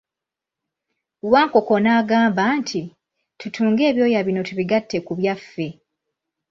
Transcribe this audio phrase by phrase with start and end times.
[1.31, 2.81] Wankoko n'agamba nti,
[3.39, 5.67] tutunge ebyoya bino tubigatte ku byaffe.